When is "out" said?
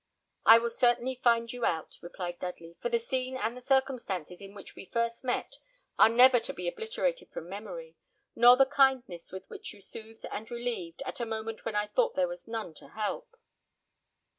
1.63-1.99